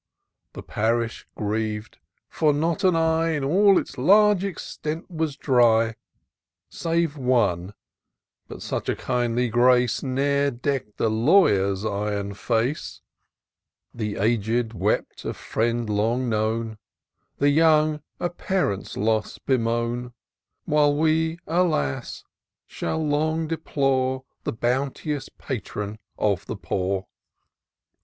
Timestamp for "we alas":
20.95-22.23